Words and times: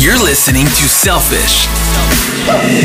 You're 0.00 0.16
listening 0.16 0.64
to 0.64 0.88
Selfish. 0.88 1.66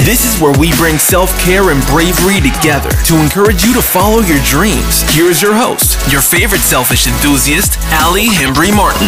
This 0.04 0.26
is 0.26 0.42
where 0.42 0.52
we 0.60 0.76
bring 0.76 0.98
self 0.98 1.32
care 1.40 1.70
and 1.70 1.82
bravery 1.86 2.42
together 2.42 2.90
to 3.06 3.16
encourage 3.24 3.64
you 3.64 3.74
to 3.74 3.82
follow 3.82 4.20
your 4.20 4.44
dreams. 4.44 5.02
Here 5.14 5.30
is 5.30 5.42
your 5.42 5.56
host, 5.56 5.96
your 6.12 6.20
favorite 6.20 6.60
selfish 6.60 7.08
enthusiast, 7.08 7.80
Ali 8.04 8.28
Hembry 8.28 8.76
Martin. 8.76 9.08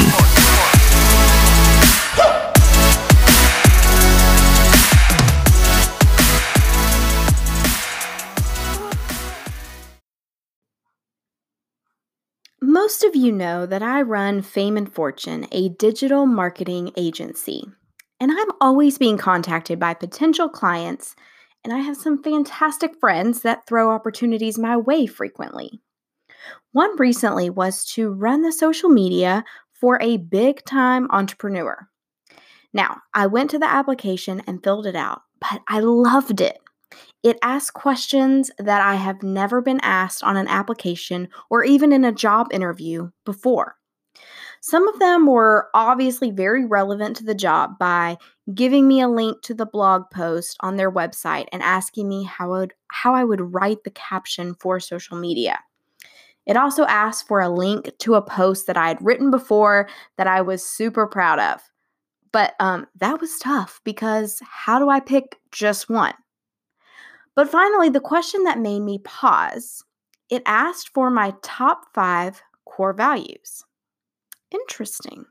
Most 12.62 13.03
of 13.03 13.17
you 13.17 13.33
know 13.33 13.65
that 13.65 13.83
I 13.83 14.01
run 14.01 14.42
Fame 14.42 14.78
and 14.78 14.89
Fortune, 14.89 15.46
a 15.51 15.67
digital 15.67 16.26
marketing 16.26 16.94
agency, 16.95 17.66
and 18.20 18.31
I'm 18.31 18.52
always 18.62 18.98
being 18.98 19.17
contacted 19.17 19.80
by 19.80 19.94
potential 19.94 20.49
clients, 20.49 21.16
and 21.63 21.73
I 21.73 21.80
have 21.80 21.98
some 21.98 22.23
fantastic 22.23 22.99
friends 22.99 23.41
that 23.41 23.67
throw 23.67 23.91
opportunities 23.91 24.58
my 24.58 24.77
way 24.77 25.05
frequently. 25.05 25.81
One 26.72 26.95
recently 26.98 27.49
was 27.49 27.85
to 27.85 28.11
run 28.11 28.41
the 28.41 28.52
social 28.52 28.89
media 28.89 29.44
for 29.73 29.99
a 30.02 30.17
big 30.17 30.63
time 30.66 31.08
entrepreneur. 31.11 31.88
Now, 32.73 32.98
I 33.13 33.27
went 33.27 33.49
to 33.52 33.59
the 33.59 33.70
application 33.70 34.41
and 34.45 34.63
filled 34.63 34.86
it 34.86 34.95
out, 34.95 35.22
but 35.39 35.61
I 35.67 35.80
loved 35.80 36.41
it. 36.41 36.58
It 37.23 37.39
asked 37.41 37.73
questions 37.73 38.52
that 38.59 38.81
I 38.81 38.95
have 38.95 39.23
never 39.23 39.61
been 39.61 39.80
asked 39.81 40.23
on 40.23 40.38
an 40.38 40.47
application 40.47 41.30
or 41.49 41.63
even 41.63 41.91
in 41.91 42.05
a 42.05 42.11
job 42.11 42.47
interview 42.52 43.09
before. 43.25 43.77
Some 44.61 44.88
of 44.88 44.99
them 44.99 45.27
were 45.27 45.70
obviously 45.73 46.31
very 46.31 46.66
relevant 46.66 47.16
to 47.17 47.23
the 47.23 47.35
job 47.35 47.77
by 47.79 48.17
giving 48.53 48.88
me 48.88 49.02
a 49.02 49.07
link 49.07 49.41
to 49.43 49.53
the 49.53 49.66
blog 49.66 50.03
post 50.11 50.58
on 50.61 50.75
their 50.75 50.91
website 50.91 51.47
and 51.52 51.61
asking 51.61 52.08
me 52.08 52.23
how 52.23 52.53
I 52.53 52.59
would, 52.59 52.73
how 52.89 53.13
I 53.13 53.23
would 53.23 53.53
write 53.53 53.83
the 53.83 53.91
caption 53.91 54.55
for 54.55 54.80
social 54.80 55.17
media. 55.17 55.59
It 56.45 56.55
also 56.55 56.85
asked 56.85 57.28
for 57.28 57.41
a 57.41 57.50
link 57.50 57.91
to 58.00 58.16
a 58.16 58.22
post 58.22 58.67
that 58.67 58.78
I 58.78 58.88
had 58.88 59.02
written 59.02 59.31
before 59.31 59.89
that 60.17 60.28
I 60.28 60.41
was 60.41 60.66
super 60.66 61.05
proud 61.05 61.39
of. 61.39 61.61
But 62.31 62.55
um, 62.59 62.88
that 62.95 63.19
was 63.19 63.38
tough 63.39 63.81
because 63.83 64.41
how 64.44 64.80
do 64.80 64.89
I 64.89 65.00
pick 65.00 65.38
just 65.52 65.89
one? 65.89 66.13
But 67.35 67.50
finally, 67.50 67.89
the 67.89 68.00
question 68.00 68.44
that 68.44 68.59
made 68.59 68.80
me 68.80 69.00
pause 69.00 69.83
it 70.30 70.44
asked 70.45 70.89
for 70.94 71.09
my 71.09 71.33
top 71.41 71.85
five 71.94 72.41
core 72.66 72.94
values. 72.94 73.63
Interesting. 74.52 75.26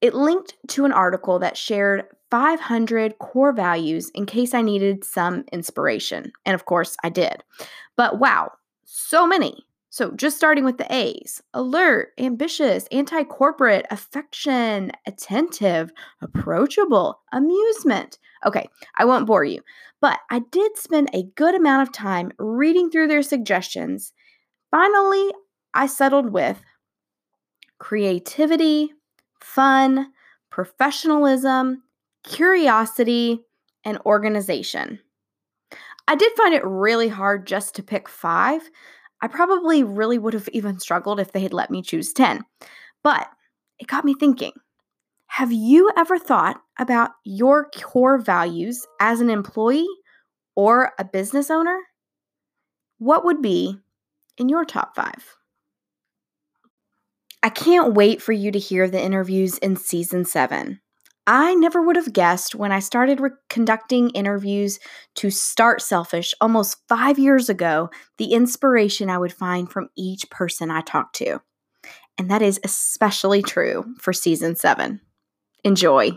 It 0.00 0.14
linked 0.14 0.54
to 0.68 0.84
an 0.84 0.92
article 0.92 1.38
that 1.38 1.56
shared 1.56 2.04
500 2.30 3.18
core 3.18 3.52
values 3.52 4.10
in 4.14 4.26
case 4.26 4.52
I 4.52 4.62
needed 4.62 5.04
some 5.04 5.44
inspiration. 5.52 6.32
And 6.44 6.54
of 6.54 6.64
course, 6.66 6.96
I 7.02 7.08
did. 7.08 7.42
But 7.96 8.18
wow, 8.18 8.52
so 8.84 9.26
many. 9.26 9.64
So, 9.88 10.10
just 10.10 10.36
starting 10.36 10.64
with 10.64 10.76
the 10.76 10.94
A's 10.94 11.40
alert, 11.54 12.10
ambitious, 12.18 12.86
anti 12.92 13.24
corporate, 13.24 13.86
affection, 13.90 14.92
attentive, 15.06 15.90
approachable, 16.20 17.20
amusement. 17.32 18.18
Okay, 18.44 18.68
I 18.96 19.06
won't 19.06 19.26
bore 19.26 19.44
you, 19.44 19.62
but 20.02 20.18
I 20.30 20.40
did 20.50 20.76
spend 20.76 21.08
a 21.14 21.30
good 21.34 21.54
amount 21.54 21.88
of 21.88 21.94
time 21.94 22.32
reading 22.38 22.90
through 22.90 23.08
their 23.08 23.22
suggestions. 23.22 24.12
Finally, 24.70 25.32
I 25.72 25.86
settled 25.86 26.30
with 26.30 26.60
creativity, 27.78 28.92
fun, 29.40 30.12
professionalism, 30.50 31.82
curiosity, 32.24 33.40
and 33.84 33.98
organization. 34.06 35.00
I 36.08 36.14
did 36.14 36.32
find 36.36 36.54
it 36.54 36.64
really 36.64 37.08
hard 37.08 37.46
just 37.46 37.74
to 37.76 37.82
pick 37.82 38.08
five 38.08 38.62
I 39.22 39.28
probably 39.28 39.82
really 39.82 40.18
would 40.18 40.34
have 40.34 40.48
even 40.52 40.78
struggled 40.78 41.20
if 41.20 41.32
they 41.32 41.40
had 41.40 41.52
let 41.54 41.70
me 41.70 41.82
choose 41.82 42.12
10. 42.12 42.44
But 43.02 43.28
it 43.78 43.86
got 43.86 44.04
me 44.04 44.14
thinking 44.14 44.52
have 45.28 45.52
you 45.52 45.90
ever 45.96 46.18
thought 46.18 46.60
about 46.78 47.10
your 47.24 47.68
core 47.76 48.18
values 48.18 48.86
as 49.00 49.20
an 49.20 49.28
employee 49.28 49.88
or 50.54 50.92
a 50.98 51.04
business 51.04 51.50
owner? 51.50 51.78
What 52.98 53.24
would 53.24 53.42
be 53.42 53.78
in 54.38 54.48
your 54.48 54.64
top 54.64 54.94
five? 54.94 55.36
Can't 57.66 57.94
wait 57.94 58.22
for 58.22 58.30
you 58.30 58.52
to 58.52 58.60
hear 58.60 58.88
the 58.88 59.02
interviews 59.02 59.58
in 59.58 59.74
season 59.74 60.24
seven. 60.24 60.78
I 61.26 61.56
never 61.56 61.82
would 61.82 61.96
have 61.96 62.12
guessed 62.12 62.54
when 62.54 62.70
I 62.70 62.78
started 62.78 63.18
re- 63.18 63.30
conducting 63.50 64.10
interviews 64.10 64.78
to 65.16 65.30
start 65.30 65.82
Selfish 65.82 66.32
almost 66.40 66.76
five 66.88 67.18
years 67.18 67.48
ago 67.48 67.90
the 68.18 68.34
inspiration 68.34 69.10
I 69.10 69.18
would 69.18 69.32
find 69.32 69.68
from 69.68 69.88
each 69.96 70.30
person 70.30 70.70
I 70.70 70.82
talked 70.82 71.16
to. 71.16 71.40
And 72.16 72.30
that 72.30 72.40
is 72.40 72.60
especially 72.62 73.42
true 73.42 73.96
for 73.98 74.12
season 74.12 74.54
seven. 74.54 75.00
Enjoy. 75.64 76.10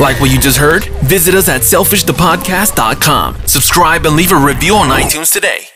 Like 0.00 0.18
what 0.18 0.32
you 0.32 0.40
just 0.40 0.56
heard? 0.56 0.84
Visit 1.04 1.34
us 1.34 1.50
at 1.50 1.60
selfishthepodcast.com. 1.60 3.36
Subscribe 3.44 4.06
and 4.06 4.16
leave 4.16 4.32
a 4.32 4.36
review 4.36 4.76
on 4.76 4.88
iTunes 4.88 5.30
today. 5.30 5.66